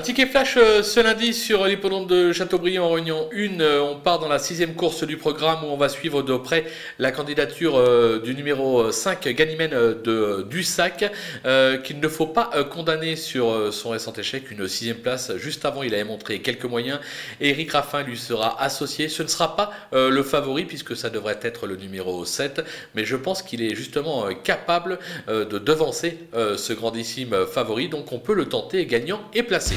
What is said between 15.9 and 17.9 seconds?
avait montré quelques moyens. Eric